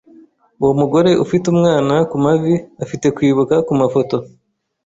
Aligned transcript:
Uwo 0.61 0.73
mugore 0.81 1.11
ufite 1.23 1.45
umwana 1.53 1.95
kumavi 2.09 2.53
afite 2.83 3.07
kwibuka 3.15 3.55
kumafoto. 3.67 4.15